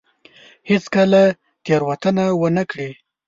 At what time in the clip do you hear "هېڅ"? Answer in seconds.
0.69-0.83